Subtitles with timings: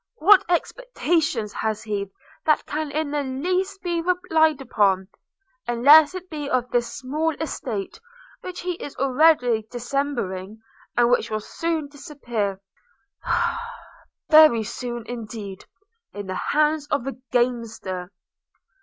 [0.17, 2.09] What expectations has he
[2.47, 5.09] that can in the least be relied upon,
[5.67, 7.99] unless it be of this small estate,
[8.41, 10.59] which he is already dismembering,
[10.97, 12.59] and which will soon disappear–
[13.25, 13.61] ah!
[14.31, 15.65] very soon indeed,
[16.13, 18.11] in the hands of a gamester.'